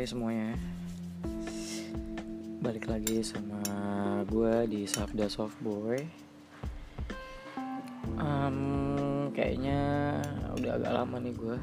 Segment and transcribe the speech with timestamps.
[0.00, 0.56] Hai semuanya.
[2.64, 3.60] Balik lagi sama
[4.24, 6.00] gue di Sabda Soft Boy.
[8.16, 9.80] Um, Kayaknya
[10.56, 11.56] udah agak lama nih gue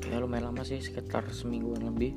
[0.00, 2.16] Kayak lumayan lama sih sekitar semingguan lebih.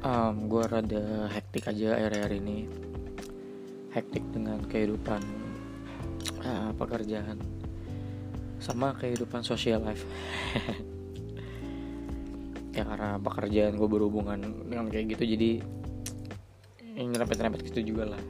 [0.00, 2.64] Um, Gue rada hektik aja akhir-akhir ini.
[3.92, 5.20] Hektik dengan kehidupan
[6.48, 7.44] uh, pekerjaan.
[8.56, 10.08] Sama kehidupan social life
[12.76, 14.36] ya karena pekerjaan gue berhubungan
[14.68, 15.64] dengan kayak gitu jadi
[16.92, 18.22] yang nyerempet-nyerempet gitu juga lah.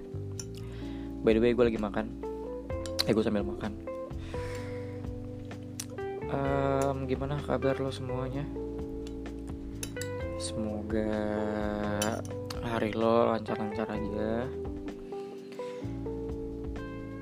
[1.26, 2.06] By the way gue lagi makan.
[3.06, 3.74] Eh gue sambil makan.
[6.30, 8.46] Um, gimana kabar lo semuanya?
[10.38, 11.10] Semoga
[12.62, 14.46] hari lo lancar-lancar aja.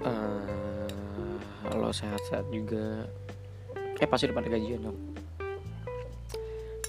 [0.05, 1.41] Uh,
[1.73, 3.09] lo sehat-sehat juga.
[3.97, 5.14] Eh pasti depan gajian dong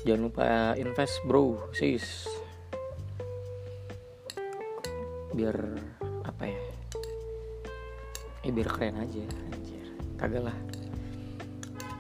[0.06, 1.74] jangan lupa invest bro.
[1.74, 2.30] Sis.
[5.34, 5.58] Biar
[6.22, 6.62] apa ya?
[8.46, 9.86] Eh biar keren aja anjir.
[10.22, 10.58] Kagak lah.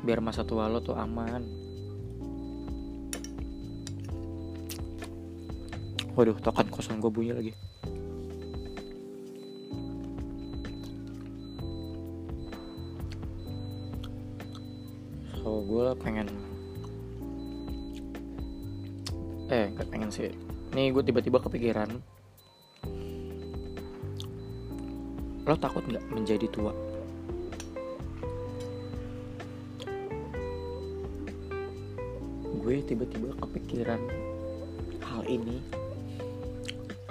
[0.05, 1.41] Biar masa tua lo tuh aman.
[6.13, 7.53] Waduh tokan kosong gue bunyi lagi.
[15.41, 16.44] So gue pengen
[20.15, 20.31] sih.
[20.71, 21.91] Nih gue tiba-tiba kepikiran.
[25.43, 26.71] Lo takut nggak menjadi tua?
[32.63, 34.01] Gue tiba-tiba kepikiran
[35.03, 35.59] hal ini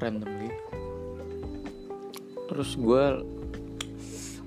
[0.01, 0.51] randomly.
[2.49, 3.05] Terus gue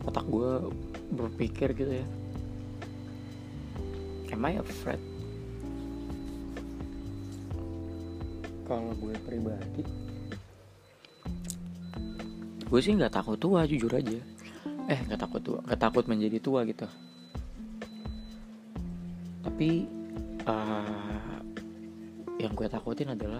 [0.03, 0.73] otak gue
[1.13, 2.07] berpikir gitu ya.
[4.33, 5.16] Am I afraid
[8.67, 9.83] kalau gue pribadi
[12.67, 14.19] gue sih nggak takut tua jujur aja.
[14.91, 16.83] Eh nggak takut tua nggak takut menjadi tua gitu.
[19.47, 19.87] Tapi
[20.43, 21.39] uh,
[22.43, 23.39] yang gue takutin adalah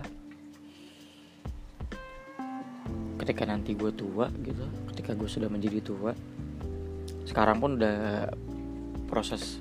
[3.19, 4.63] ketika nanti gue tua gitu
[4.95, 6.15] ketika gue sudah menjadi tua
[7.27, 8.31] sekarang pun udah
[9.11, 9.59] proses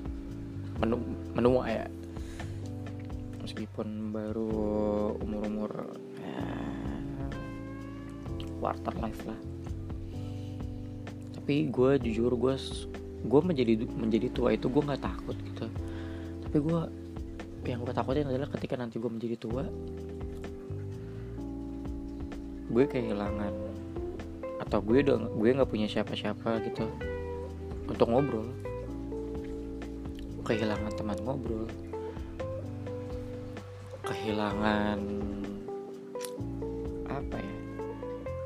[0.79, 0.95] menu
[1.35, 1.83] menua ya
[3.57, 4.53] meskipun baru
[5.17, 6.45] umur-umur ya,
[8.61, 9.39] quarter life lah.
[11.33, 12.53] Tapi gue jujur gue
[13.25, 15.65] gue menjadi menjadi tua itu gue nggak takut gitu.
[16.45, 16.79] Tapi gue
[17.65, 19.65] yang gue takutin adalah ketika nanti gue menjadi tua
[22.69, 23.57] gue kehilangan
[24.69, 26.85] atau gue udah gue nggak punya siapa-siapa gitu
[27.89, 28.53] untuk ngobrol.
[30.45, 31.65] Kehilangan teman ngobrol
[34.27, 34.99] kehilangan
[37.07, 37.55] apa ya?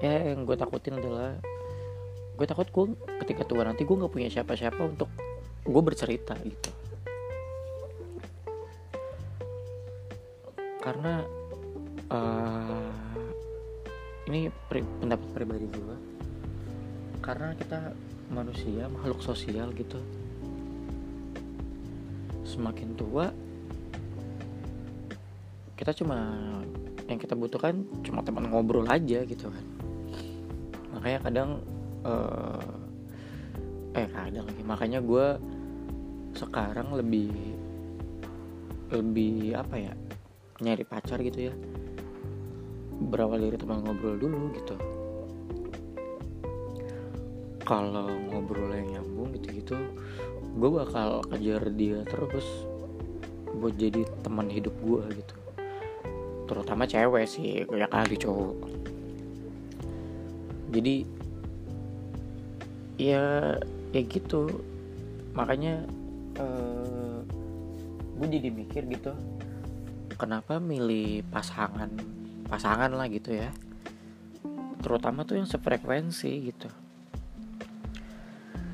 [0.06, 1.42] Ya yang gue takutin adalah
[2.38, 2.86] gue takut gue
[3.25, 5.09] ketika tua nanti gue nggak punya siapa-siapa untuk
[5.66, 6.69] gue bercerita gitu.
[10.86, 11.25] Karena
[12.13, 12.94] uh,
[14.30, 15.98] ini pri pendapat pribadi gue
[17.25, 17.90] karena kita
[18.30, 19.98] manusia makhluk sosial gitu.
[22.46, 23.34] Semakin tua
[25.81, 26.38] kita cuma
[27.09, 29.66] yang kita butuhkan cuma teman ngobrol aja gitu kan.
[30.94, 31.50] Makanya kadang
[32.06, 34.62] uh, eh kadang lagi.
[34.62, 35.42] Makanya gue
[36.38, 37.34] sekarang lebih
[38.94, 39.94] lebih apa ya
[40.62, 41.53] nyari pacar gitu ya.
[43.02, 44.78] Berawal dari teman ngobrol dulu gitu.
[47.66, 49.81] Kalau ngobrol yang nyambung gitu-gitu
[50.52, 52.44] gue bakal kejar dia terus
[53.56, 55.41] buat jadi teman hidup gue gitu
[56.51, 58.59] terutama cewek sih ya kali cowok.
[60.75, 60.95] Jadi
[63.00, 63.56] ya
[63.95, 64.51] ya gitu.
[65.31, 65.88] Makanya
[66.36, 67.24] uh,
[68.19, 69.15] gue jadi mikir gitu
[70.19, 71.89] kenapa milih pasangan
[72.51, 73.50] pasangan lah gitu ya.
[74.83, 76.68] Terutama tuh yang sefrekuensi gitu.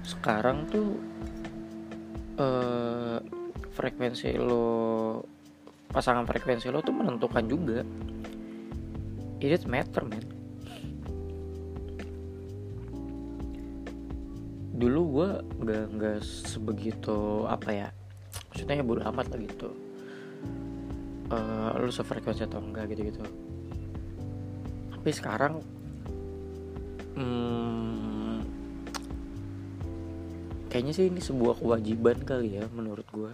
[0.01, 0.97] Sekarang tuh
[2.41, 3.21] uh,
[3.77, 5.21] frekuensi lo
[5.97, 7.81] pasangan frekuensi lo tuh menentukan juga.
[9.41, 10.25] It matter man.
[14.77, 15.29] Dulu gue
[15.65, 17.89] nggak nggak sebegitu apa ya
[18.53, 19.69] maksudnya ya bodo amat lah gitu.
[21.27, 23.19] Uh, lu sefrekuensi atau enggak gitu gitu
[25.07, 25.63] tapi sekarang
[27.15, 28.43] hmm,
[30.67, 33.31] kayaknya sih ini sebuah kewajiban kali ya menurut gue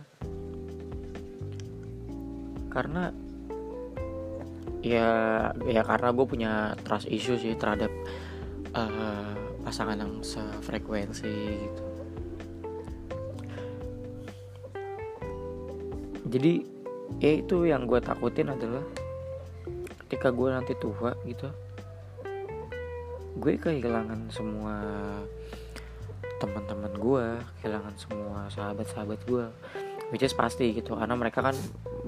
[2.73, 3.13] karena
[4.83, 5.07] ya
[5.63, 6.51] ya karena gue punya
[6.83, 7.93] trust issue sih terhadap
[8.75, 9.31] uh,
[9.63, 11.37] pasangan yang sefrekuensi
[11.69, 11.83] gitu.
[16.33, 16.53] Jadi
[17.21, 18.81] ya itu yang gue takutin adalah
[20.07, 21.49] ketika gue nanti tua gitu
[23.43, 24.77] gue kehilangan semua
[26.37, 27.25] teman-teman gue
[27.59, 29.45] kehilangan semua sahabat-sahabat gue
[30.13, 31.57] which is pasti gitu karena mereka kan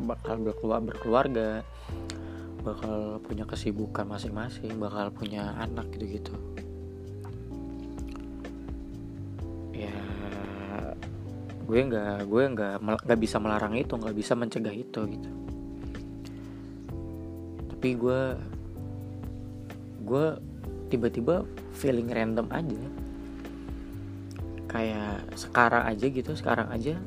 [0.06, 1.66] bakal berkeluar berkeluarga
[2.62, 6.38] bakal punya kesibukan masing-masing bakal punya anak gitu-gitu.
[9.74, 9.98] Ya
[11.66, 12.75] gue nggak gue nggak
[13.10, 15.31] nggak bisa melarang itu nggak bisa mencegah itu gitu.
[17.74, 18.22] Tapi gue
[20.06, 20.25] gue
[20.94, 21.42] tiba-tiba
[21.74, 22.86] feeling random aja.
[24.69, 27.01] Kayak sekarang aja gitu sekarang aja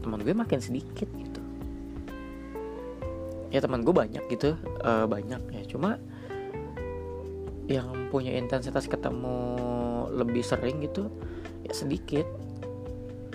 [0.00, 1.40] teman gue makin sedikit gitu.
[3.48, 4.54] Ya teman gue banyak gitu
[4.84, 5.62] uh, banyak ya.
[5.68, 5.96] Cuma
[7.68, 9.60] yang punya intensitas ketemu
[10.12, 11.12] lebih sering gitu
[11.64, 12.26] ya sedikit.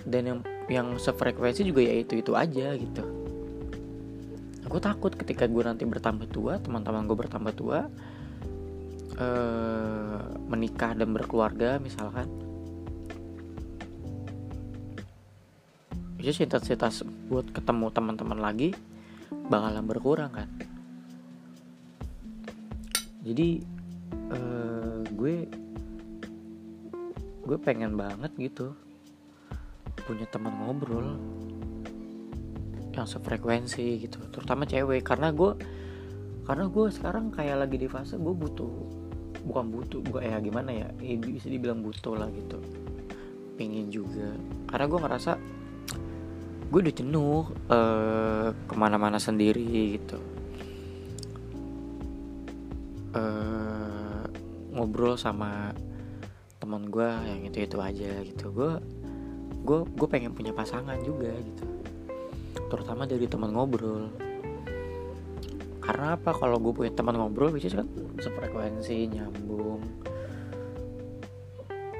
[0.03, 3.03] Dan yang yang sefrekuensi juga ya itu itu aja gitu.
[4.67, 7.87] Aku takut ketika gue nanti bertambah tua teman-teman gue bertambah tua
[9.19, 10.19] uh,
[10.49, 12.42] menikah dan berkeluarga misalkan
[16.23, 18.71] jadi intensitas buat ketemu teman-teman lagi
[19.51, 20.47] bakalan berkurang kan?
[23.27, 23.59] Jadi
[24.31, 25.35] uh, gue
[27.43, 28.71] gue pengen banget gitu
[30.07, 31.19] punya teman ngobrol
[32.95, 35.03] yang sefrekuensi gitu terutama cewek.
[35.03, 35.59] Karena gue
[36.47, 38.71] karena gue sekarang kayak lagi di fase gue butuh
[39.43, 42.63] bukan butuh bukan ya gimana ya eh, bisa dibilang butuh lah gitu.
[43.59, 44.31] Pengen juga.
[44.71, 45.31] Karena gue ngerasa
[46.73, 50.17] gue udah jenuh uh, ke mana-mana sendiri gitu.
[53.13, 54.25] Uh,
[54.73, 55.69] ngobrol sama
[56.57, 58.49] teman gue yang itu itu aja gitu.
[58.49, 58.81] Gue
[59.61, 61.65] gue gue pengen punya pasangan juga gitu.
[62.73, 64.09] Terutama dari teman ngobrol.
[65.77, 66.33] Karena apa?
[66.33, 67.85] Kalau gue punya teman ngobrol bisa kan
[68.17, 69.77] sefrekuensi nyambung.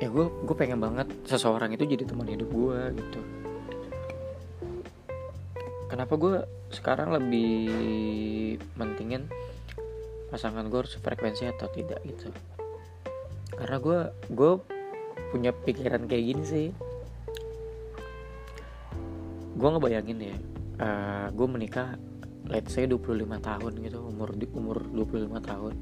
[0.01, 3.42] Ya gue gue pengen banget seseorang itu jadi teman hidup gue gitu
[5.93, 6.41] kenapa gue
[6.73, 7.69] sekarang lebih
[8.81, 9.29] mentingin
[10.33, 12.33] pasangan gue harus frekuensi atau tidak gitu.
[13.53, 13.99] Karena gue
[14.33, 14.51] gue
[15.29, 16.67] punya pikiran kayak gini sih.
[19.53, 20.37] Gue ngebayangin ya uh,
[20.81, 21.93] eh, gue menikah
[22.49, 25.73] let's say 25 tahun gitu umur di umur 25 tahun.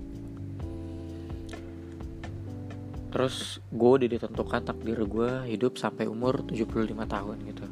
[3.16, 7.64] Terus gue udah ditentukan takdir gue hidup sampai umur 75 tahun gitu.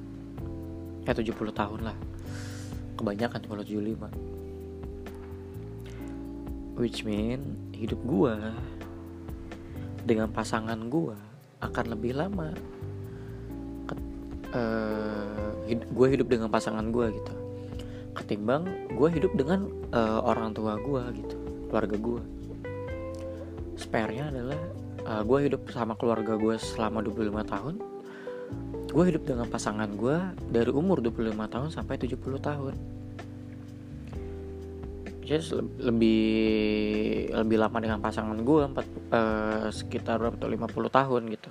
[1.03, 2.00] Ya 70 tahun lah
[2.99, 4.11] kebanyakan kalau 75
[6.75, 8.35] which mean hidup gue
[10.03, 11.15] dengan pasangan gue
[11.59, 12.51] akan lebih lama
[14.55, 17.33] uh, hid gue hidup dengan pasangan gue gitu.
[18.15, 21.35] Ketimbang gue hidup dengan uh, orang tua gue gitu
[21.69, 22.21] keluarga gue
[23.77, 24.59] spare-nya adalah
[25.05, 27.75] uh, gue hidup sama keluarga gue selama 25 tahun
[28.89, 30.17] gue hidup dengan pasangan gue
[30.49, 32.75] dari umur 25 tahun sampai 70 tahun.
[35.23, 36.21] Just lebih
[37.29, 41.49] lebih lama dengan pasangan gue empat uh, sekitar berapa tuh 50 tahun gitu.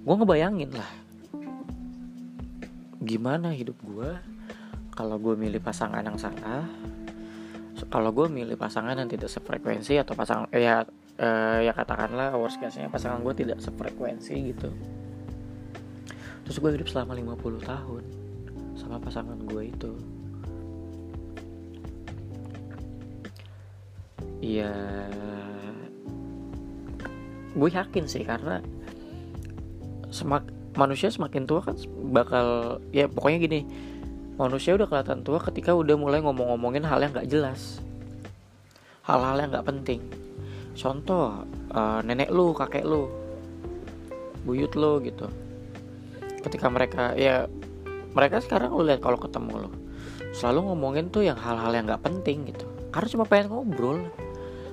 [0.00, 0.90] Gue ngebayangin lah
[3.00, 4.12] gimana hidup gue
[4.92, 6.68] kalau gue milih pasangan yang salah
[7.88, 10.84] kalau gue milih pasangan yang tidak sefrekuensi atau pasangan eh, ya
[11.16, 14.68] uh, ya katakanlah worst case nya pasangan gue tidak sefrekuensi gitu
[16.50, 18.02] terus gue hidup selama 50 tahun
[18.74, 19.92] sama pasangan gue itu.
[24.42, 24.74] Iya.
[27.54, 28.58] Gue yakin sih karena
[30.10, 31.78] semak manusia semakin tua kan
[32.10, 33.60] bakal ya pokoknya gini
[34.34, 37.78] manusia udah kelihatan tua ketika udah mulai ngomong-ngomongin hal yang gak jelas.
[39.06, 40.02] Hal-hal yang gak penting.
[40.74, 43.06] Contoh uh, nenek lu kakek lu
[44.42, 45.30] buyut lu gitu
[46.40, 47.46] ketika mereka ya
[48.16, 49.70] mereka sekarang lu lihat kalau ketemu lo
[50.30, 52.62] selalu ngomongin tuh yang hal-hal yang gak penting gitu.
[52.94, 53.98] Karena cuma pengen ngobrol.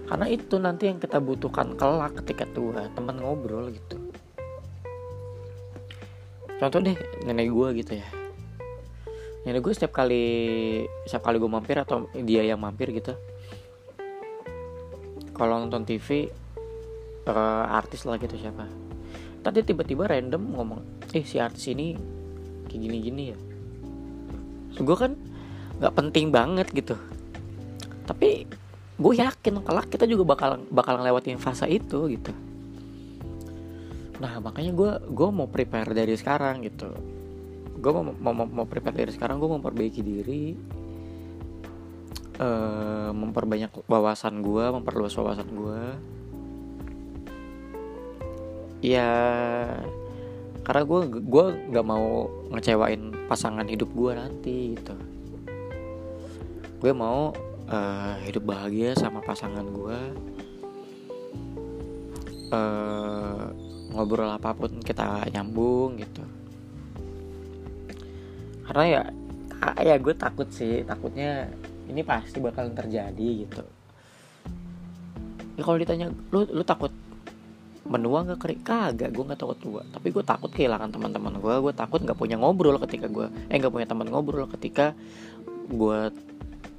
[0.05, 3.97] Karena itu nanti yang kita butuhkan kelak ketika tua teman ngobrol gitu.
[6.61, 6.93] Contoh deh
[7.25, 8.07] nenek gue gitu ya.
[9.49, 10.25] Nenek gue setiap kali
[11.09, 13.17] setiap kali gue mampir atau dia yang mampir gitu
[15.37, 16.27] kalau nonton TV
[17.29, 18.65] uh, eh, artis lah gitu siapa
[19.45, 20.81] tadi tiba-tiba random ngomong
[21.15, 21.95] eh si artis ini
[22.67, 23.37] kayak gini-gini ya.
[24.81, 25.11] Gue kan
[25.79, 26.95] nggak penting banget gitu.
[28.07, 28.47] Tapi
[28.97, 32.31] gue yakin kalau kita juga bakal bakal ngelewatin fase itu gitu.
[34.17, 36.89] Nah makanya gue gue mau prepare dari sekarang gitu.
[37.77, 40.45] Gue mau, mau mau prepare dari sekarang gue memperbaiki diri.
[42.37, 45.81] Uh, memperbanyak wawasan gue memperluas wawasan gue
[48.85, 49.09] ya
[50.67, 54.99] karena gue gue nggak mau ngecewain pasangan hidup gue nanti gitu.
[56.83, 57.31] Gue mau
[57.71, 59.99] uh, hidup bahagia sama pasangan gue
[62.51, 63.47] uh,
[63.95, 66.27] ngobrol apa pun kita nyambung gitu.
[68.67, 69.01] Karena ya
[69.79, 70.83] ya gue takut sih.
[70.83, 71.47] Takutnya
[71.87, 73.63] ini pasti bakal terjadi gitu.
[75.55, 76.91] Ya kalau ditanya lu lu takut
[77.87, 81.73] menua nggak kering kagak gue nggak takut tua tapi gue takut kehilangan teman-teman gue gue
[81.73, 84.91] takut nggak punya ngobrol ketika gue eh nggak punya teman ngobrol ketika
[85.67, 86.11] gue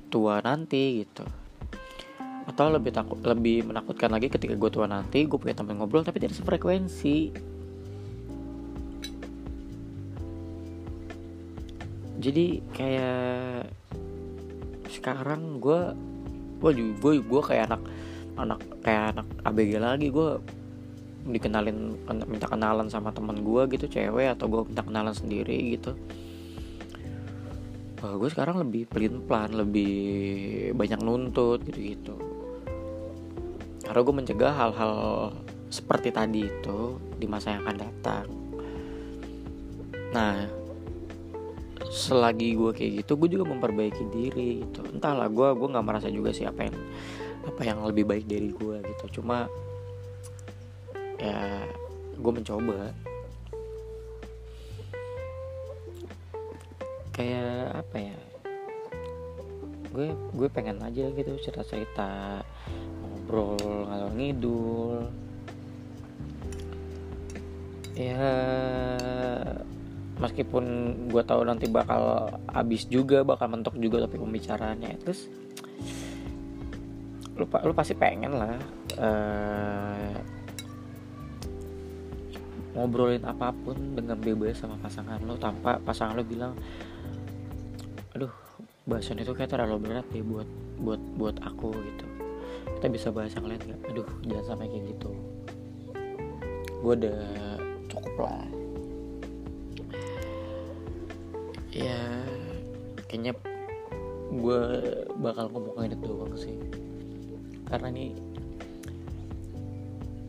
[0.09, 1.25] tua nanti gitu.
[2.49, 6.19] Atau lebih takut lebih menakutkan lagi ketika gue tua nanti gue punya teman ngobrol tapi
[6.19, 7.31] tidak sefrekuensi.
[12.19, 13.71] Jadi kayak
[14.91, 15.81] sekarang gue
[16.59, 17.83] gue gue gue kayak anak
[18.35, 20.09] anak kayak anak ABG lagi.
[20.09, 20.41] Gue
[21.29, 25.95] dikenalin minta kenalan sama teman gue gitu cewek atau gue minta kenalan sendiri gitu.
[27.99, 29.97] Uh, gue sekarang lebih pelin pelan lebih
[30.79, 32.17] banyak nuntut gitu gitu
[33.89, 34.95] karena gue mencegah hal-hal
[35.73, 38.27] seperti tadi itu di masa yang akan datang.
[40.13, 40.45] Nah
[41.89, 44.85] selagi gue kayak gitu gue juga memperbaiki diri gitu.
[44.93, 46.77] Entahlah gue gue nggak merasa juga sih apa yang
[47.49, 49.25] apa yang lebih baik dari gue gitu.
[49.25, 49.49] Cuma
[51.19, 51.67] ya
[52.19, 52.95] gue mencoba.
[57.15, 58.19] Kayak apa ya?
[59.91, 62.11] Gue gue pengen aja gitu cerita cerita
[63.03, 64.97] ngobrol ngalor ngidul.
[67.99, 68.31] Ya
[70.19, 70.65] meskipun
[71.11, 75.31] gue tahu nanti bakal habis juga bakal mentok juga tapi pembicaraannya terus
[77.39, 78.59] lu, lu pasti pengen lah
[78.99, 80.18] uh,
[82.79, 86.55] ngobrolin apa pun dengan bebas sama pasangan lo tanpa pasangan lo bilang
[88.15, 88.31] aduh
[88.87, 90.49] bahasan itu kayak terlalu berat deh buat
[90.81, 92.07] buat buat aku gitu.
[92.79, 93.81] Kita bisa bahas yang lain nggak?
[93.93, 95.11] Aduh jangan sampai kayak gitu.
[96.81, 97.21] Gue udah
[97.91, 98.47] cukup lah.
[101.75, 102.01] Ya
[103.11, 103.37] kayaknya
[104.33, 104.63] gue
[105.21, 106.57] bakal ngomongin itu doang sih.
[107.69, 108.17] Karena ini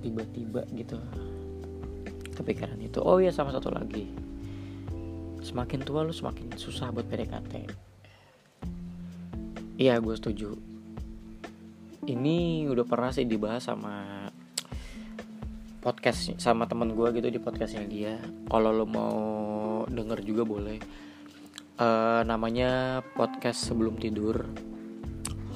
[0.04, 1.00] tiba-tiba gitu
[2.40, 3.04] kepikiran itu.
[3.04, 4.08] Oh ya sama satu lagi.
[5.44, 7.90] Semakin tua lu semakin susah buat PDKT
[9.80, 10.52] iya gue setuju.
[12.04, 14.28] Ini udah pernah sih dibahas sama
[15.80, 18.20] podcast sama temen gue gitu di podcastnya dia.
[18.52, 19.18] Kalau lo mau
[19.88, 20.78] denger juga boleh.
[21.80, 24.44] Uh, namanya podcast sebelum tidur.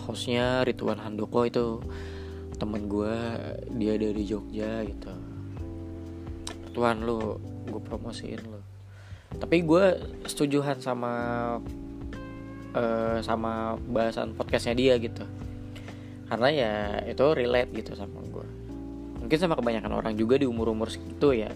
[0.08, 1.84] Hostnya Rituan Handoko itu.
[2.56, 3.16] Temen gue
[3.76, 5.12] dia dari Jogja gitu
[6.74, 7.38] Tuan lo
[7.70, 8.74] gue promosiin lo
[9.38, 9.86] tapi gue
[10.30, 11.14] setujuan sama
[12.78, 15.26] uh, sama bahasan podcastnya dia gitu.
[16.30, 16.74] Karena ya
[17.06, 18.48] itu relate gitu sama gue
[19.24, 21.52] mungkin sama kebanyakan orang juga di umur umur segitu ya.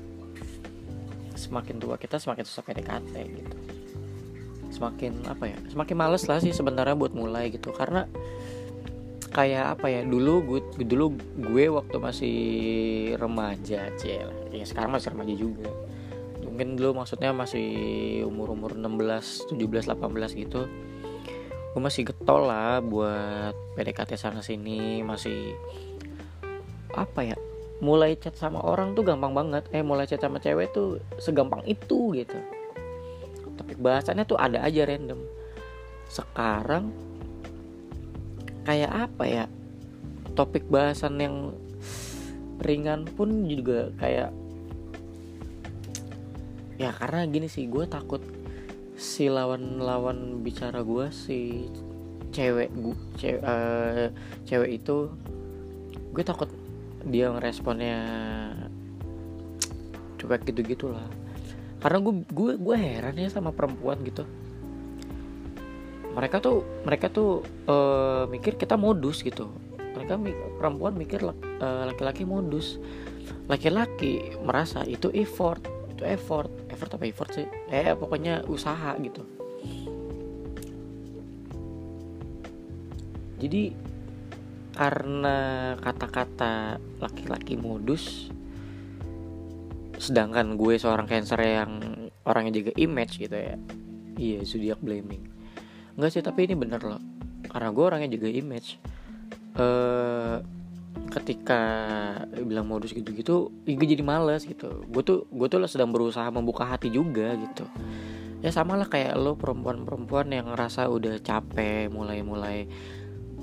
[1.38, 3.58] Semakin tua kita semakin susah PDKT gitu.
[4.72, 7.74] Semakin apa ya semakin males lah sih sebenarnya buat mulai gitu.
[7.74, 8.06] Karena
[9.34, 12.38] kayak apa ya dulu gue dulu gue waktu masih
[13.20, 15.70] remaja cel ya sekarang masih remaja juga.
[16.44, 17.68] Mungkin dulu maksudnya masih
[18.25, 20.66] umur-umur 16, 17, 18 gitu.
[21.75, 25.54] Gue masih getol lah buat PDKT sana sini masih
[26.98, 27.38] apa ya
[27.77, 29.70] mulai chat sama orang tuh gampang banget.
[29.70, 32.38] Eh mulai chat sama cewek tuh segampang itu gitu.
[33.58, 35.22] Tapi bahasannya tuh ada aja random.
[36.10, 36.89] Sekarang
[38.66, 39.46] kayak apa ya
[40.34, 41.36] topik bahasan yang
[42.62, 44.34] ringan pun juga kayak
[46.78, 48.22] ya karena gini sih gue takut
[48.98, 51.70] si lawan-lawan bicara gue si
[52.34, 54.10] cewek gue cewek, uh,
[54.46, 55.10] cewek itu
[56.14, 56.50] gue takut
[57.06, 58.00] dia ngeresponnya
[60.18, 61.06] cuek gitu gitulah
[61.78, 64.26] karena gue gue gue heran ya sama perempuan gitu.
[66.18, 69.54] Mereka tuh mereka tuh uh, mikir kita modus gitu
[70.16, 72.80] mereka perempuan mikir eh, laki-laki modus
[73.52, 75.60] laki-laki merasa itu effort
[75.98, 76.54] itu effort.
[76.70, 77.50] Effort apa effort sih?
[77.74, 79.26] Eh pokoknya usaha gitu.
[83.42, 83.74] Jadi
[84.78, 85.38] karena
[85.82, 88.30] kata-kata laki-laki modus
[89.98, 91.82] sedangkan gue seorang cancer yang
[92.22, 93.58] orangnya jaga image gitu ya
[94.22, 95.26] iya zodiac blaming.
[95.98, 97.02] Enggak sih tapi ini bener loh.
[97.50, 98.78] Karena gue orangnya jaga image
[99.58, 100.38] eh
[101.08, 101.62] ketika
[102.46, 104.86] bilang modus gitu-gitu gue jadi males gitu.
[104.86, 107.66] Gue tuh gue tuh sedang berusaha membuka hati juga gitu.
[108.46, 112.70] Ya sama lah kayak lo perempuan-perempuan yang ngerasa udah capek mulai-mulai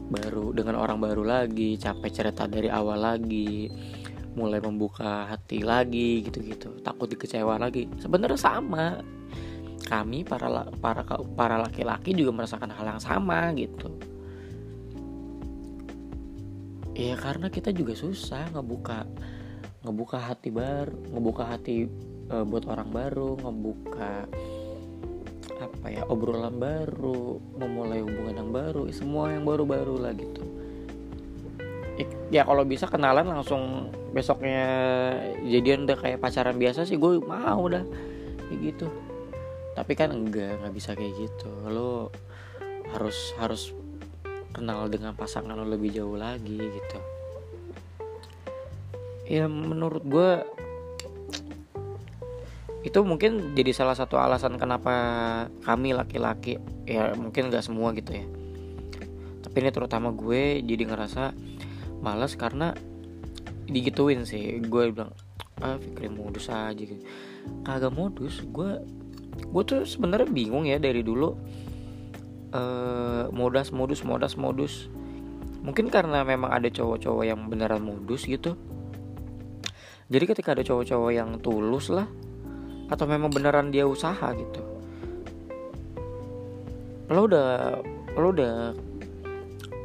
[0.05, 3.73] baru dengan orang baru lagi capek cerita dari awal lagi
[4.37, 7.91] mulai membuka hati lagi gitu-gitu takut dikecewa lagi.
[7.99, 9.03] Sebenarnya sama.
[9.85, 10.49] Kami para
[10.81, 11.05] para
[11.37, 14.14] para laki-laki juga merasakan hal yang sama gitu
[16.95, 19.03] ya karena kita juga susah ngebuka
[19.85, 21.91] ngebuka hati baru ngebuka hati
[22.31, 24.31] e, buat orang baru ngebuka
[25.55, 30.43] apa ya obrolan baru memulai hubungan yang baru semua yang baru-baru lah gitu.
[32.33, 34.67] Ya kalau bisa kenalan langsung besoknya
[35.47, 37.87] jadian udah kayak pacaran biasa sih gue mau dah
[38.51, 38.87] kayak gitu.
[39.79, 41.51] Tapi kan enggak nggak bisa kayak gitu.
[41.71, 42.11] Lo
[42.91, 43.71] harus harus
[44.55, 46.99] kenal dengan pasangan lo lebih jauh lagi gitu.
[49.27, 50.31] Ya menurut gue
[52.85, 54.93] itu mungkin jadi salah satu alasan kenapa
[55.65, 58.25] kami laki-laki ya mungkin gak semua gitu ya.
[59.43, 61.33] Tapi ini terutama gue jadi ngerasa
[62.05, 62.77] males karena
[63.67, 64.61] digituin sih.
[64.63, 65.17] Gue bilang
[65.65, 67.01] ah pikirin modus aja gitu.
[67.65, 68.85] Kagak modus gue
[69.35, 71.35] gue tuh sebenarnya bingung ya dari dulu
[72.55, 74.75] uh, modus modus modus modus.
[75.65, 78.55] Mungkin karena memang ada cowok-cowok yang beneran modus gitu.
[80.09, 82.07] Jadi ketika ada cowok-cowok yang tulus lah
[82.93, 84.61] atau memang beneran dia usaha gitu.
[87.09, 87.81] Lo udah
[88.15, 88.55] lo udah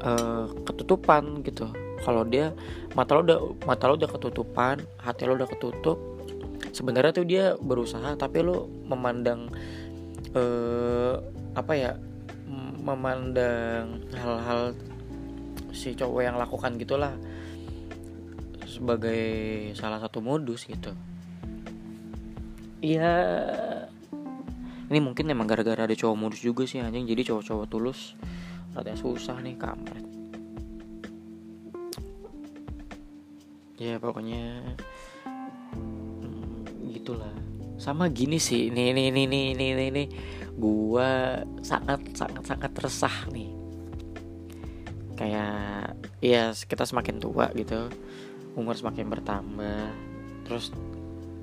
[0.04, 1.72] uh, ketutupan gitu.
[2.04, 2.52] Kalau dia
[2.94, 5.98] mata lo udah mata lo udah ketutupan hati lo udah ketutup
[6.76, 9.50] sebenarnya tuh dia berusaha tapi lo memandang
[10.36, 11.16] uh,
[11.58, 11.92] apa ya
[12.80, 14.74] memandang hal-hal
[15.76, 17.14] si cowok yang lakukan gitulah
[18.66, 19.22] sebagai
[19.76, 20.94] salah satu modus gitu.
[22.80, 23.12] Iya
[24.90, 27.06] Ini mungkin emang gara-gara ada cowok modus juga sih anjing.
[27.06, 28.18] Jadi cowok-cowok tulus
[28.74, 30.06] Rada susah nih kampret.
[33.78, 34.64] Ya pokoknya
[36.24, 37.34] hmm, Gitulah.
[37.80, 40.08] Sama gini sih Nih nih nih nih nih nih, nih.
[40.60, 43.50] Gua sangat sangat sangat resah nih.
[45.16, 47.88] Kayak Ya kita semakin tua gitu
[48.60, 49.88] Umur semakin bertambah
[50.44, 50.76] Terus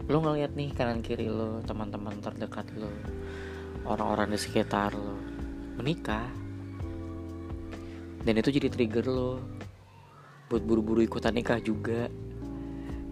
[0.06, 2.92] lo ngeliat nih kanan kiri lo teman-teman terdekat lo
[3.86, 5.18] orang-orang di sekitar lo
[5.78, 6.30] menikah.
[8.22, 9.42] Dan itu jadi trigger lo
[10.46, 12.06] buat buru-buru ikutan nikah juga.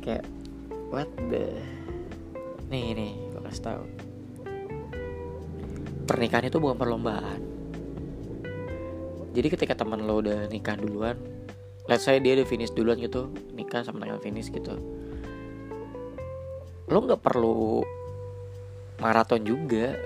[0.02, 0.26] Kayak
[0.90, 1.58] what the
[2.70, 3.84] nih nih gue kasih tahu
[6.04, 7.40] pernikahan itu bukan perlombaan.
[9.34, 11.18] Jadi ketika teman lo udah nikah duluan
[11.90, 14.78] let's say dia udah finish duluan gitu nikah sama dengan finish gitu
[16.86, 17.82] lo nggak perlu
[19.02, 19.98] maraton juga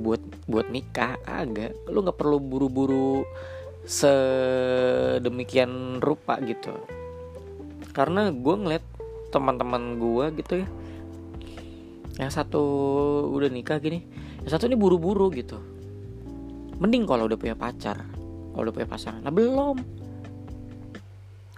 [0.00, 1.74] buat buat nikah agak.
[1.90, 3.26] Lo nggak perlu buru-buru
[3.84, 4.90] sedemikian
[6.00, 6.72] rupa gitu.
[7.92, 8.84] Karena gue ngeliat
[9.30, 10.68] teman-teman gue gitu ya
[12.18, 12.60] yang satu
[13.30, 14.02] udah nikah gini
[14.44, 15.58] yang satu ini buru-buru gitu.
[16.80, 19.22] Mending kalau udah punya pacar kalau udah punya pasangan.
[19.22, 19.76] Nah belum.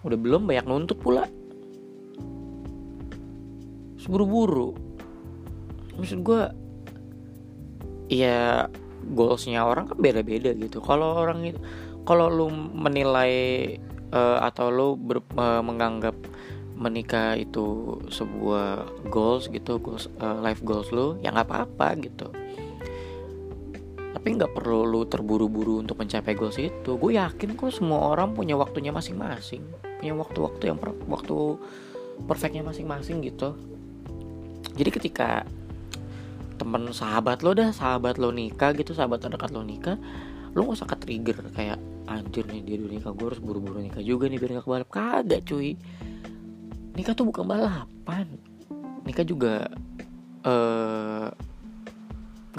[0.03, 1.25] Udah belum banyak nuntut pula.
[4.03, 4.75] Buru-buru.
[5.97, 6.43] Maksud gue
[8.11, 8.67] ya
[9.15, 10.83] goalsnya orang kan beda-beda gitu.
[10.83, 11.59] Kalau orang itu
[12.03, 13.33] kalau lu menilai
[14.11, 16.15] uh, atau lu ber, uh, menganggap
[16.75, 22.27] menikah itu sebuah goals gitu goals uh, life goals lu ya nggak apa-apa gitu
[24.13, 27.01] tapi nggak perlu lu terburu-buru untuk mencapai goals itu.
[27.01, 29.65] Gue yakin kok semua orang punya waktunya masing-masing.
[29.81, 31.57] Punya waktu-waktu yang per waktu
[32.29, 33.57] perfectnya masing-masing gitu.
[34.77, 35.49] Jadi ketika
[36.61, 39.99] temen sahabat lo dah sahabat lo nikah gitu sahabat terdekat lo nikah
[40.55, 44.05] lo gak usah ke trigger kayak anjir nih dia udah nikah gue harus buru-buru nikah
[44.05, 44.89] juga nih biar gak kebalap.
[44.93, 45.75] Kagak cuy.
[46.93, 48.29] Nikah tuh bukan balapan.
[49.09, 49.73] Nikah juga
[50.45, 51.33] uh,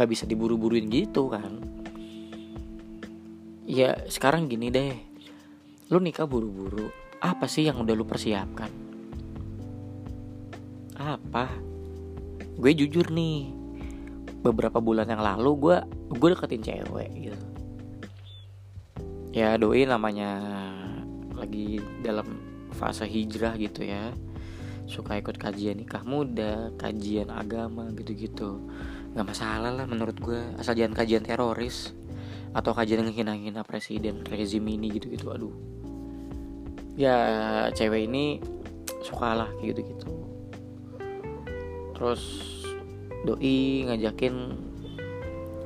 [0.10, 1.62] bisa diburu-buruin gitu kan.
[3.70, 4.98] Ya sekarang gini deh.
[5.94, 6.90] Lo nikah buru-buru
[7.24, 8.72] apa sih yang udah lo persiapkan?
[10.98, 11.48] Apa?
[12.58, 13.54] Gue jujur nih
[14.44, 15.78] beberapa bulan yang lalu gue
[16.20, 17.40] gue deketin cewek gitu.
[19.34, 20.42] Ya doi namanya
[21.34, 22.42] lagi dalam
[22.76, 24.12] fase hijrah gitu ya.
[24.84, 28.60] Suka ikut kajian nikah muda kajian agama gitu-gitu
[29.14, 31.94] nggak masalah lah menurut gue asal jangan kajian teroris
[32.54, 35.54] atau kajian yang hina-hina presiden rezim ini gitu-gitu aduh.
[36.94, 37.18] Ya
[37.74, 38.42] cewek ini
[39.06, 40.10] suka lah gitu-gitu.
[41.94, 42.22] Terus
[43.26, 44.36] doi ngajakin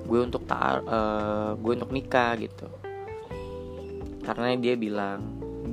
[0.07, 2.67] gue untuk tak uh, gue untuk nikah gitu.
[4.23, 5.23] Karena dia bilang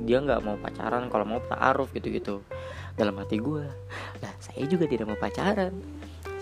[0.07, 2.39] dia nggak mau pacaran kalau mau taaruf gitu-gitu.
[2.95, 3.67] Dalam hati gue
[4.23, 5.75] lah saya juga tidak mau pacaran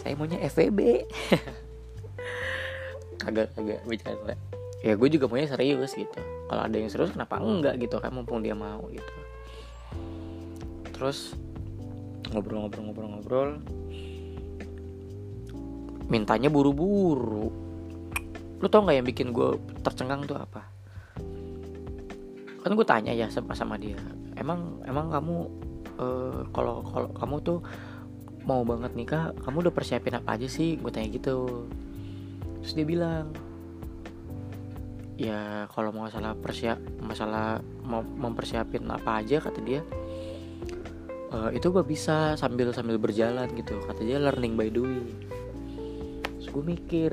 [0.04, 0.80] saya maunya FVB
[3.24, 4.36] kagak kagak bercanda.
[4.84, 6.20] Ya gue juga maunya serius gitu.
[6.52, 8.12] Kalau ada yang serius kenapa enggak gitu kan?
[8.12, 9.14] Mumpung dia mau gitu.
[10.92, 11.40] Terus
[12.36, 13.64] ngobrol-ngobrol-ngobrol-ngobrol
[16.12, 17.48] mintanya buru-buru.
[18.60, 19.56] Lu tau nggak yang bikin gue
[19.88, 20.68] tercengang tuh apa?
[22.60, 23.96] Kan gue tanya ya sama sama dia.
[24.36, 25.64] Emang emang kamu
[25.94, 27.60] Eh, kalau kalau kamu tuh
[28.44, 30.76] mau banget nikah kamu udah persiapin apa aja sih?
[30.80, 31.68] Gue tanya gitu.
[32.64, 33.32] Terus dia bilang
[35.14, 39.82] ya kalau mau masalah persiap masalah mau mempersiapin apa aja kata dia.
[41.34, 45.08] Uh, itu gue bisa sambil sambil berjalan gitu kata dia learning by doing.
[46.38, 47.12] Terus gue mikir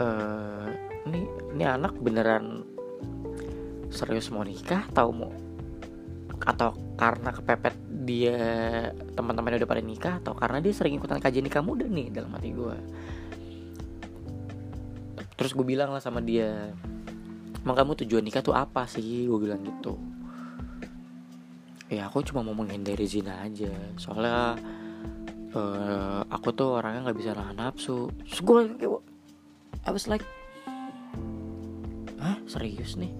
[0.00, 0.68] uh,
[1.06, 1.20] ini
[1.54, 2.64] ini anak beneran
[3.90, 5.32] serius mau nikah atau mau
[6.40, 8.38] atau karena kepepet dia
[9.14, 12.50] teman-temannya udah pada nikah atau karena dia sering ikutan kajian nikah muda nih dalam hati
[12.50, 12.76] gue
[15.38, 16.74] terus gue bilang lah sama dia
[17.64, 19.28] emang kamu tujuan nikah tuh apa sih?
[19.28, 19.96] Gue bilang gitu.
[21.90, 23.72] Ya aku cuma mau menghindari zina aja.
[23.98, 24.56] Soalnya
[25.56, 28.08] uh, aku tuh orangnya nggak bisa nahan nafsu.
[28.28, 28.60] Terus gue
[29.84, 30.24] I was like
[32.20, 33.12] ah serius nih?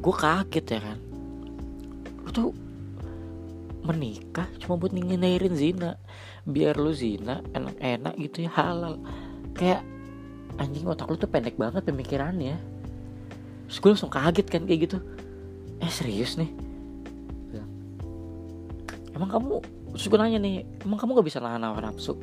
[0.00, 0.98] Gue kaget ya kan
[2.36, 2.52] tuh
[3.88, 5.96] menikah cuma buat ngingerin zina.
[6.44, 9.00] Biar lu zina enak-enak gitu ya halal.
[9.56, 9.80] Kayak
[10.60, 12.60] anjing otak lu tuh pendek banget pemikirannya.
[13.66, 14.98] Terus gue langsung kaget kan kayak gitu.
[15.80, 16.52] Eh serius nih?
[19.16, 19.64] Emang kamu
[19.96, 22.20] terus gue nanya nih emang kamu gak bisa nahan hawa nafsu?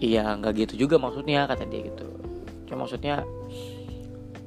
[0.00, 2.08] Iya nggak gitu juga maksudnya kata dia gitu.
[2.64, 3.20] Cuma maksudnya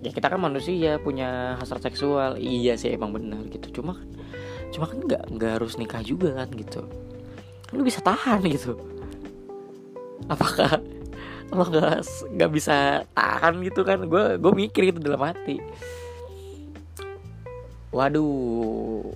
[0.04, 2.36] ya kita kan manusia punya hasrat seksual.
[2.36, 3.80] Iya sih emang benar gitu.
[3.82, 4.08] Cuma kan
[4.74, 6.84] cuma kan nggak nggak harus nikah juga kan gitu.
[7.72, 8.76] Lu bisa tahan gitu.
[10.28, 10.84] Apakah
[11.56, 12.04] lo nggak
[12.36, 14.04] nggak bisa tahan gitu kan?
[14.12, 15.63] Gue gue mikir gitu dalam hati.
[17.96, 19.08] Waduh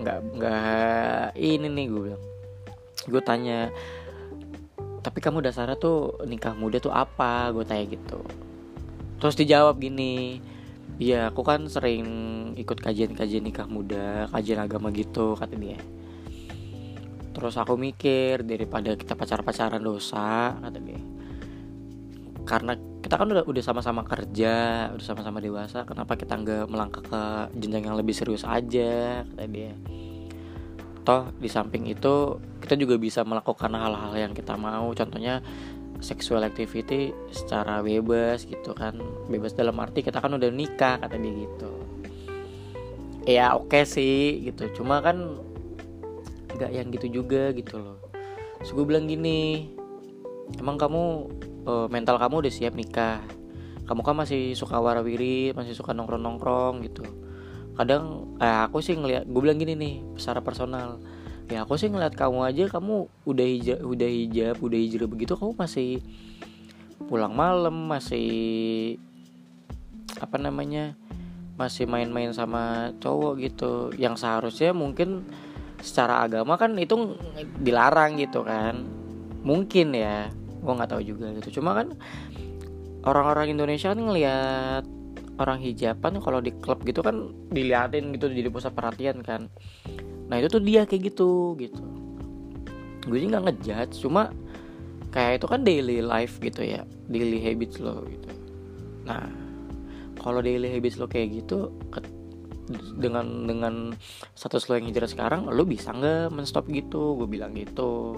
[0.00, 2.24] nggak nggak ini nih gue bilang.
[3.04, 3.68] Gue tanya
[5.02, 7.52] tapi kamu dasarnya tuh nikah muda tuh apa?
[7.52, 8.24] Gue tanya gitu
[9.22, 10.42] terus dijawab gini
[11.00, 12.06] Iya aku kan sering
[12.58, 15.80] ikut kajian-kajian nikah muda Kajian agama gitu kata dia.
[17.32, 21.00] Terus aku mikir daripada kita pacar-pacaran dosa kata dia.
[22.44, 27.22] Karena kita kan udah udah sama-sama kerja Udah sama-sama dewasa Kenapa kita nggak melangkah ke
[27.58, 29.24] jenjang yang lebih serius aja?
[29.26, 29.72] kata dia.
[31.02, 34.94] Toh di samping itu kita juga bisa melakukan hal-hal yang kita mau.
[34.94, 35.42] Contohnya
[36.02, 38.98] sexual activity secara bebas gitu kan.
[39.30, 41.72] Bebas dalam arti kita kan udah nikah kata dia gitu.
[43.22, 44.82] Ya oke okay sih gitu.
[44.82, 45.38] Cuma kan
[46.58, 47.98] nggak yang gitu juga gitu loh.
[48.66, 49.72] So gue bilang gini
[50.58, 51.02] emang kamu
[51.64, 53.22] uh, mental kamu udah siap nikah?
[53.86, 57.06] Kamu kan masih suka warawiri masih suka nongkrong nongkrong gitu.
[57.72, 61.00] Kadang eh, aku sih ngeliat gue bilang gini nih secara personal
[61.52, 65.52] ya aku sih ngeliat kamu aja kamu udah hijab udah hijab udah hijrah begitu kamu
[65.60, 66.00] masih
[67.04, 68.96] pulang malam masih
[70.16, 70.96] apa namanya
[71.60, 73.72] masih main-main sama cowok gitu.
[74.00, 75.26] Yang seharusnya mungkin
[75.82, 77.18] secara agama kan itu
[77.60, 78.82] dilarang gitu kan.
[79.42, 81.60] Mungkin ya gue nggak tahu juga gitu.
[81.60, 81.94] Cuma kan
[83.02, 84.84] orang-orang Indonesia kan ngelihat
[85.40, 89.48] orang hijaban kalau di klub gitu kan diliatin gitu jadi pusat perhatian kan
[90.32, 91.84] nah itu tuh dia kayak gitu gitu.
[93.04, 94.32] Gue sih nggak ngejudge cuma
[95.12, 98.32] kayak itu kan daily life gitu ya daily habits lo gitu.
[99.04, 99.28] Nah
[100.16, 101.68] kalau daily habits lo kayak gitu
[102.96, 103.92] dengan dengan
[104.32, 107.20] status lo yang hijrah sekarang lo bisa nggak menstop gitu?
[107.20, 108.16] Gue bilang gitu.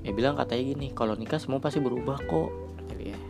[0.00, 2.50] Ya bilang katanya gini kalau nikah semua pasti berubah kok.
[2.96, 3.20] Ya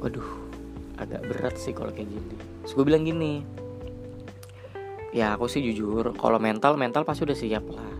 [0.00, 0.48] waduh
[0.96, 2.34] agak berat sih kalau kayak gini.
[2.64, 3.44] Terus gue bilang gini
[5.14, 7.92] ya aku sih jujur kalau mental mental pasti udah siap lah.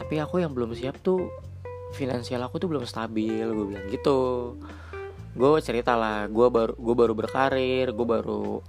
[0.00, 1.30] Tapi aku yang belum siap tuh
[1.96, 4.52] finansial aku tuh belum stabil gue bilang gitu.
[5.32, 8.60] Gue cerita lah gue baru gue baru berkarir gue baru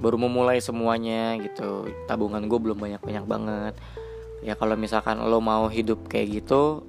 [0.00, 1.88] baru memulai semuanya gitu.
[2.08, 3.74] Tabungan gue belum banyak banyak banget.
[4.42, 6.82] Ya kalau misalkan lo mau hidup kayak gitu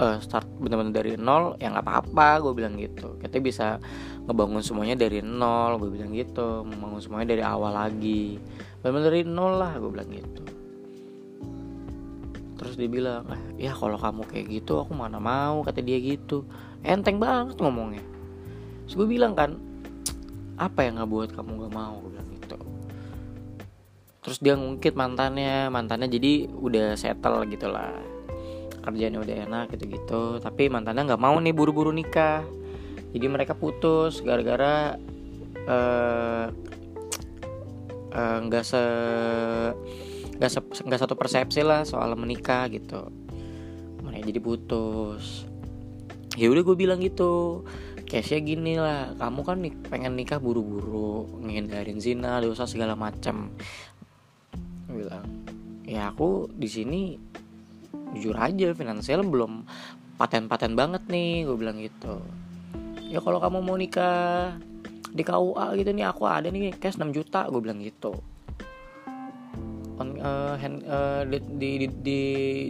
[0.00, 3.20] uh, start bener-bener dari nol ya nggak apa-apa gue bilang gitu.
[3.20, 3.76] Kita bisa
[4.24, 6.64] ngebangun semuanya dari nol gue bilang gitu.
[6.64, 8.40] Membangun semuanya dari awal lagi.
[8.80, 10.42] Bener-bener dari nol lah gue bilang gitu.
[12.56, 16.48] Terus dia bilang ah, ya kalau kamu kayak gitu aku mana mau kata dia gitu.
[16.80, 18.04] Enteng banget ngomongnya.
[18.88, 19.60] Terus gue bilang kan
[20.56, 22.00] apa yang nggak buat kamu nggak mau?
[22.00, 22.56] Gue bilang gitu.
[24.20, 28.09] Terus dia ngungkit mantannya mantannya jadi udah settle gitu lah
[28.80, 30.42] kerjanya udah enak gitu-gitu.
[30.42, 32.44] Tapi mantannya nggak mau nih buru-buru nikah.
[33.10, 34.96] Jadi mereka putus gara-gara
[35.66, 36.46] eh,
[38.14, 38.82] eh, nggak uh, uh, se
[40.40, 43.08] nggak se, nggak satu persepsi lah soal menikah gitu.
[44.02, 45.44] Mereka jadi putus.
[46.38, 47.66] Ya udah gue bilang gitu
[48.10, 53.54] case gini lah kamu kan nih pengen nikah buru-buru ngindarin zina dosa segala macam
[54.90, 55.22] bilang
[55.86, 57.14] ya aku di sini
[58.14, 59.64] jujur aja finansial belum
[60.20, 62.20] paten-paten banget nih gue bilang gitu.
[63.10, 64.60] Ya kalau kamu mau nikah
[65.10, 68.14] di KUA gitu nih aku ada nih cash 6 juta gue bilang gitu.
[70.00, 72.20] On, uh, hand, uh, di, di, di,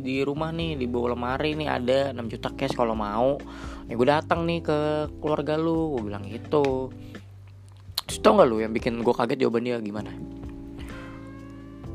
[0.02, 3.38] di, rumah nih di bawah lemari nih ada 6 juta cash kalau mau.
[3.86, 4.78] Ya gue datang nih ke
[5.18, 6.90] keluarga lu gue bilang gitu.
[8.06, 10.10] Terus tau gak lu yang bikin gue kaget jawaban dia gimana?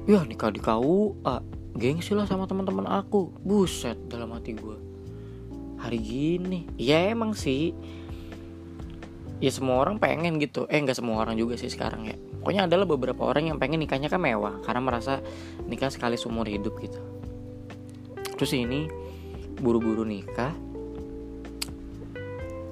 [0.08, 3.36] Ya nikah di KUA gengsi lah sama teman-teman aku.
[3.44, 4.96] Buset dalam hati gue
[5.86, 6.66] hari gini.
[6.82, 7.76] Ya emang sih.
[9.44, 10.66] Ya semua orang pengen gitu.
[10.72, 12.18] Eh nggak semua orang juga sih sekarang ya.
[12.42, 14.58] Pokoknya adalah beberapa orang yang pengen nikahnya kan mewah.
[14.66, 15.22] Karena merasa
[15.70, 16.98] nikah sekali seumur hidup gitu.
[18.40, 18.90] Terus ini
[19.62, 20.56] buru-buru nikah.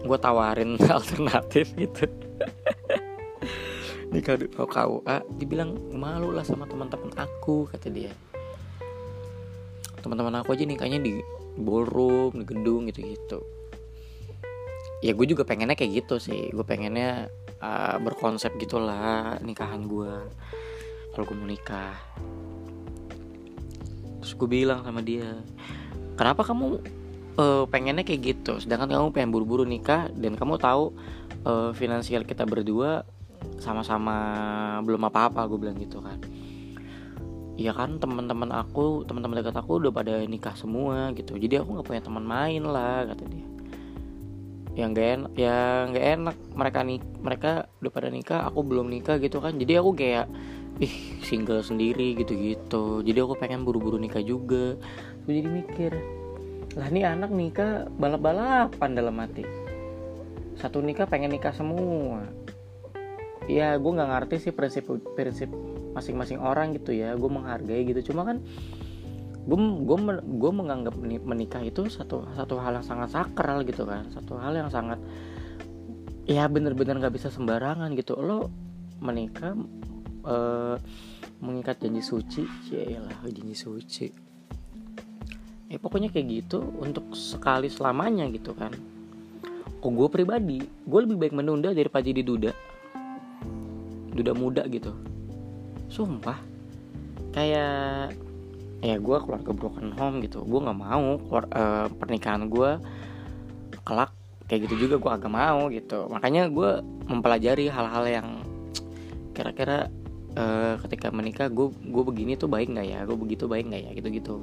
[0.04, 2.10] Gue tawarin alternatif gitu.
[4.13, 8.13] Nikah di KUA dibilang malu lah sama teman-teman aku kata dia
[10.04, 11.24] teman-teman aku aja nikahnya di
[11.58, 13.39] ballroom di gedung gitu gitu
[15.04, 16.48] ya gue juga pengennya kayak gitu sih.
[16.56, 17.28] Gue pengennya
[17.60, 20.12] uh, berkonsep gitulah nikahan gue
[21.12, 22.00] kalau gue mau nikah.
[24.24, 25.28] Terus gue bilang sama dia
[26.16, 26.80] kenapa kamu
[27.36, 28.63] uh, pengennya kayak gitu?
[28.63, 30.96] Sedangkan kamu pengen buru-buru nikah dan kamu tahu
[31.44, 33.04] uh, finansial kita berdua
[33.60, 34.16] sama-sama
[34.88, 36.16] belum apa-apa gue bilang gitu kan
[37.54, 41.38] ya kan teman-teman aku teman-teman dekat aku udah pada nikah semua gitu.
[41.38, 43.48] Jadi aku nggak punya teman main lah kata dia.
[44.74, 49.22] Yang gak enak ya nggak enak mereka nih mereka udah pada nikah aku belum nikah
[49.22, 49.54] gitu kan.
[49.62, 50.26] Jadi aku kayak
[50.82, 54.74] ih single sendiri gitu gitu jadi aku pengen buru-buru nikah juga.
[55.24, 55.92] Aku jadi mikir
[56.74, 59.46] lah nih anak nikah balap-balapan dalam hati.
[60.58, 62.26] Satu nikah pengen nikah semua.
[63.46, 65.54] Ya gue nggak ngerti sih prinsip prinsip
[65.93, 68.12] masing-masing orang gitu ya gue menghargai gitu.
[68.12, 68.41] Cuma kan
[69.43, 74.10] gue gue gue menganggap menikah itu satu satu hal yang sangat sakral gitu kan.
[74.10, 74.99] Satu hal yang sangat
[76.25, 78.17] ya bener-bener nggak bisa sembarangan gitu.
[78.17, 78.49] Lo
[78.99, 79.53] menikah
[80.25, 80.75] uh,
[81.39, 82.43] mengikat janji suci?
[82.73, 84.08] Ya lah janji suci.
[85.69, 88.73] Ya pokoknya kayak gitu untuk sekali selamanya gitu kan.
[89.84, 92.51] Kok gue pribadi gue lebih baik menunda daripada jadi duda.
[94.13, 95.13] Duda muda gitu
[95.89, 96.39] sumpah.
[97.34, 98.13] Kayak
[98.84, 100.43] ya gue keluarga broken home gitu.
[100.43, 102.80] Gue nggak mau keluar, uh, pernikahan gue
[103.84, 104.12] kelak
[104.48, 104.96] kayak gitu juga.
[105.02, 106.08] Gue agak mau gitu.
[106.12, 108.28] Makanya gue mempelajari hal-hal yang
[109.34, 109.89] kira-kira
[110.38, 113.00] uh, ketika menikah gue gue begini tuh baik nggak ya?
[113.08, 113.91] Gue begitu baik nggak ya?
[113.98, 114.36] Gitu gitu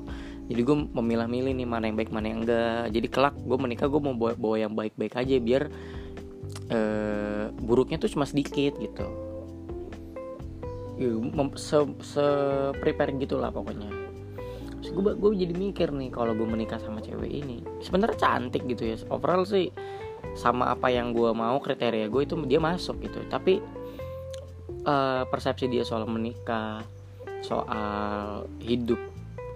[0.50, 2.90] jadi gue memilah-milih nih mana yang baik mana yang enggak.
[2.90, 5.70] Jadi kelak gue menikah gue mau bawa, bawa yang baik-baik aja biar
[6.74, 9.29] uh, buruknya tuh cuma sedikit gitu
[11.00, 11.16] ya,
[11.56, 12.26] se, se
[12.76, 13.88] prepare gitulah pokoknya.
[14.80, 18.96] Gue gue jadi mikir nih kalau gue menikah sama cewek ini sebenarnya cantik gitu ya.
[19.08, 19.72] Overall sih
[20.36, 23.24] sama apa yang gue mau kriteria gue itu dia masuk gitu.
[23.32, 23.64] Tapi
[24.84, 26.84] uh, persepsi dia soal menikah
[27.40, 29.00] soal hidup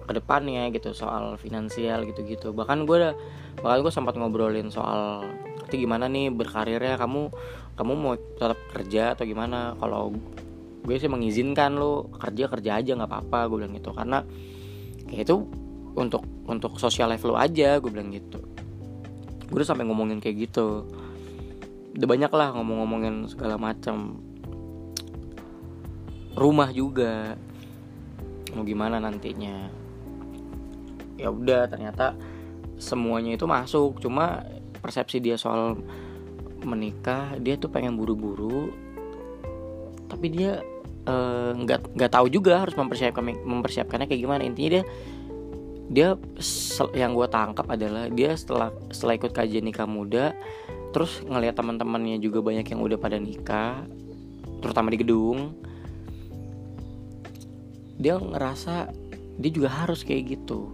[0.05, 2.53] ke depannya gitu soal finansial gitu-gitu.
[2.53, 3.13] Bahkan gue udah
[3.61, 5.25] bahkan gue sempat ngobrolin soal
[5.61, 7.01] nanti gimana nih berkarirnya?
[7.01, 7.21] Kamu
[7.75, 9.73] kamu mau tetap kerja atau gimana?
[9.81, 10.13] Kalau
[10.85, 13.89] gue sih mengizinkan lo kerja kerja aja nggak apa-apa gue bilang gitu.
[13.89, 14.21] Karena
[15.09, 15.35] kayak itu
[15.97, 18.37] untuk untuk sosial life lo aja gue bilang gitu.
[19.49, 20.85] Gue udah sampai ngomongin kayak gitu.
[21.97, 24.21] Udah banyak lah ngomong-ngomongin segala macam.
[26.37, 27.33] Rumah juga.
[28.53, 29.71] Mau gimana nantinya?
[31.15, 32.13] Ya udah ternyata
[32.77, 33.97] semuanya itu masuk.
[34.03, 34.43] Cuma
[34.83, 35.79] persepsi dia soal
[36.61, 38.69] menikah dia tuh pengen buru-buru.
[40.11, 40.59] Tapi dia
[41.05, 44.41] nggak uh, nggak tahu juga harus mempersiapkan mempersiapkannya kayak gimana.
[44.41, 44.83] Intinya dia
[45.85, 46.17] dia
[46.97, 50.33] yang gue tangkap adalah dia setelah setelah ikut kajian nikah muda
[50.89, 53.85] terus ngelihat teman-temannya juga banyak yang udah pada nikah
[54.65, 55.53] terutama di gedung
[58.01, 58.89] dia ngerasa
[59.37, 60.71] dia juga harus kayak gitu.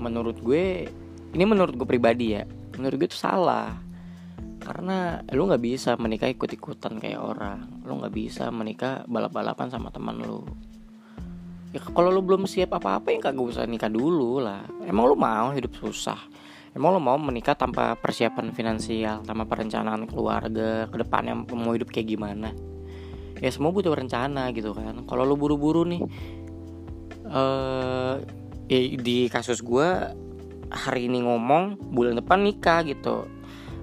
[0.00, 0.88] Menurut gue
[1.34, 2.48] ini menurut gue pribadi ya
[2.80, 3.78] menurut gue itu salah
[4.64, 7.84] karena lu nggak bisa menikah ikut ikutan kayak orang.
[7.84, 10.40] Lu nggak bisa menikah balap balapan sama teman lu.
[11.76, 14.64] Ya kalau lu belum siap apa apa ya kagak usah nikah dulu lah.
[14.88, 16.16] Emang lu mau hidup susah?
[16.72, 22.16] Emang lu mau menikah tanpa persiapan finansial tanpa perencanaan keluarga ke depannya mau hidup kayak
[22.16, 22.50] gimana?
[23.38, 25.04] Ya semua butuh rencana gitu kan.
[25.04, 26.02] Kalau lu buru-buru nih
[27.24, 28.16] eh uh,
[29.00, 29.88] di kasus gue
[30.72, 33.28] hari ini ngomong bulan depan nikah gitu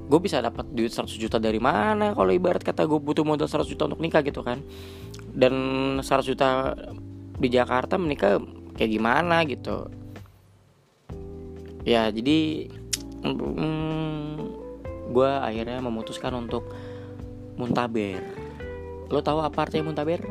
[0.08, 2.14] gue bisa dapat duit 100 juta dari mana?
[2.16, 4.62] Kalau ibarat kata gue butuh modal 100 juta untuk nikah gitu kan.
[5.32, 5.54] Dan
[6.02, 6.76] 100 juta
[7.42, 8.38] di Jakarta menikah
[8.78, 9.88] kayak gimana gitu.
[11.82, 12.70] Ya jadi
[13.26, 14.36] hmm,
[15.12, 16.70] gue akhirnya memutuskan untuk
[17.58, 18.22] muntaber.
[19.12, 20.24] Lo tahu apa artinya muntaber?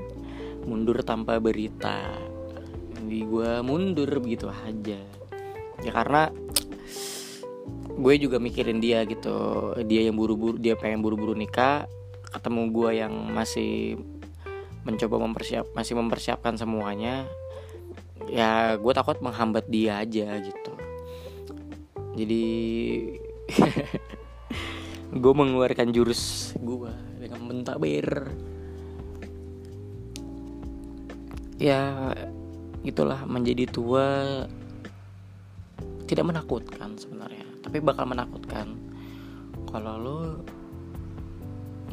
[0.64, 2.14] Mundur tanpa berita.
[2.96, 5.00] Jadi gue mundur begitu aja.
[5.80, 6.28] Ya karena
[8.00, 9.72] gue juga mikirin dia gitu.
[9.84, 11.84] Dia yang buru-buru dia pengen buru-buru nikah
[12.32, 14.00] ketemu gue yang masih
[14.88, 17.28] mencoba mempersiap masih mempersiapkan semuanya.
[18.32, 20.72] Ya gue takut menghambat dia aja gitu.
[22.16, 22.44] Jadi
[25.22, 28.30] gue mengeluarkan jurus gue dengan mentabir
[31.60, 32.14] ya
[32.80, 34.06] itulah menjadi tua
[36.10, 38.74] tidak menakutkan sebenarnya tapi bakal menakutkan
[39.70, 40.18] kalau lo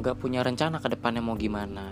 [0.01, 1.89] nggak punya rencana ke depannya mau gimana.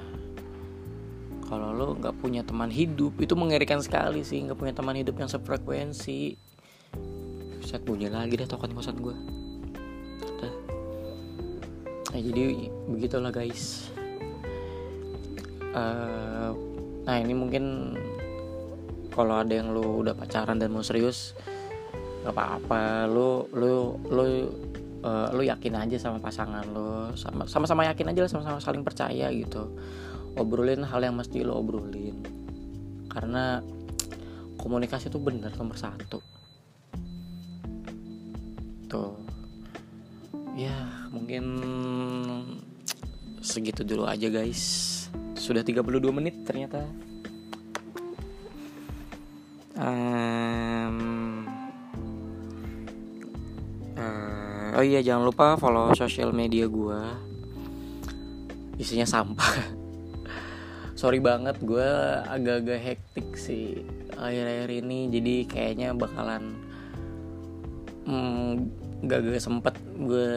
[1.46, 5.30] Kalau lo nggak punya teman hidup itu mengerikan sekali sih nggak punya teman hidup yang
[5.30, 6.34] sefrekuensi.
[7.62, 9.18] Bisa bunyi lagi deh token kosan gue
[12.16, 13.92] nah, jadi begitulah guys.
[15.76, 16.56] Uh,
[17.04, 17.92] nah ini mungkin
[19.12, 21.36] kalau ada yang lo udah pacaran dan mau serius
[22.26, 24.26] gak apa-apa lu lu lu
[25.06, 29.30] uh, lu yakin aja sama pasangan lu sama sama yakin aja lah sama-sama saling percaya
[29.30, 29.78] gitu.
[30.36, 32.18] Obrolin hal yang mesti lo obrolin.
[33.08, 33.62] Karena
[34.58, 36.20] komunikasi itu bener nomor satu.
[38.90, 39.16] Tuh.
[40.58, 40.76] Ya
[41.14, 41.46] mungkin
[43.40, 44.92] segitu dulu aja guys.
[45.38, 46.90] Sudah 32 menit ternyata
[54.76, 57.00] oh iya jangan lupa follow sosial media gue
[58.76, 59.56] isinya sampah.
[61.00, 61.88] Sorry banget gue
[62.28, 63.88] agak-agak hektik sih
[64.20, 65.08] akhir-akhir ini.
[65.12, 66.60] Jadi kayaknya bakalan
[68.04, 68.68] hmm,
[69.08, 70.32] gak gak sempet gue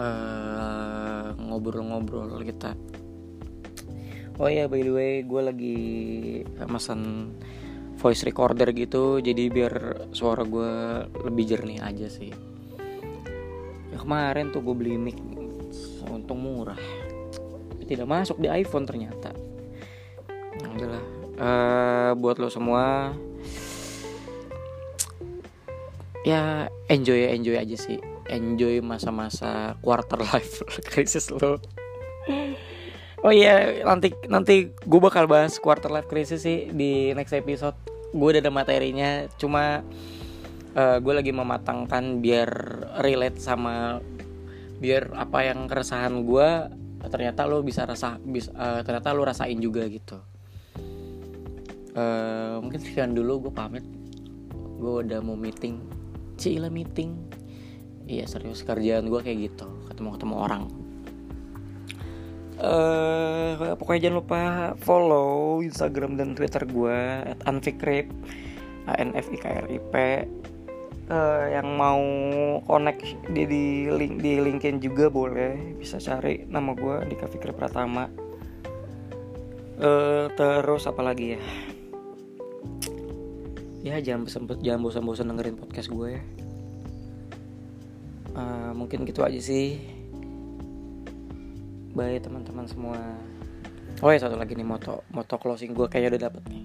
[0.00, 2.72] uh, ngobrol-ngobrol kita.
[4.40, 5.78] Oh iya by the way gue lagi
[6.56, 7.28] pesan
[8.02, 9.74] voice recorder gitu jadi biar
[10.10, 10.72] suara gue
[11.22, 12.34] lebih jernih aja sih.
[13.94, 15.14] Ya, kemarin tuh gue beli mic
[16.10, 16.82] untung murah.
[17.86, 19.30] Tidak masuk di iPhone ternyata.
[20.66, 21.02] Adalah
[21.38, 23.14] uh, eh, buat lo semua
[26.26, 28.02] ya enjoy enjoy aja sih.
[28.26, 31.62] Enjoy masa-masa quarter life krisis lo.
[33.22, 38.28] Oh iya nanti nanti gue bakal bahas quarter life crisis sih di next episode gue
[38.28, 39.80] udah ada materinya cuma
[40.76, 42.50] uh, gue lagi mematangkan biar
[43.00, 43.98] relate sama
[44.78, 46.48] biar apa yang keresahan gue
[47.02, 50.22] ternyata lo bisa rasa bisa uh, ternyata lo rasain juga gitu.
[51.92, 53.84] Uh, mungkin sekian dulu gue pamit.
[54.78, 55.82] Gue udah mau meeting.
[56.38, 57.18] Cila meeting.
[58.06, 59.66] Iya serius kerjaan gue kayak gitu.
[59.90, 60.81] Ketemu ketemu orang
[62.60, 64.40] uh, pokoknya jangan lupa
[64.82, 67.00] follow Instagram dan Twitter gue
[67.32, 68.10] at anfikrip
[68.90, 69.94] a n f i k r i p.
[71.12, 72.00] Uh, yang mau
[72.64, 73.04] connect
[73.36, 75.76] di, di link di linkin juga boleh.
[75.76, 78.08] Bisa cari nama gue di Fikri Pratama.
[79.82, 81.42] Uh, terus apa lagi ya?
[83.82, 86.22] Ya jangan bosan jangan bosan-bosan dengerin podcast gue ya.
[88.32, 90.01] Uh, mungkin gitu aja sih
[91.92, 92.96] Bye teman-teman semua.
[94.00, 96.64] Oh ya satu lagi nih moto Moto closing gue kayaknya udah dapet nih.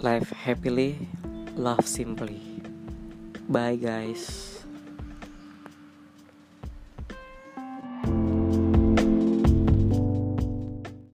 [0.00, 0.96] Live happily
[1.56, 2.40] love simply.
[3.48, 4.59] Bye guys